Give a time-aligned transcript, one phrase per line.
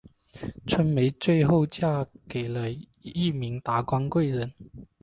[0.65, 2.65] 春梅最后嫁给了
[3.03, 4.51] 一名达官贵人。